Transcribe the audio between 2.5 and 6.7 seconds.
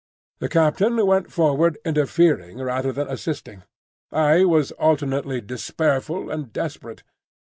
rather than assisting. I was alternately despairful and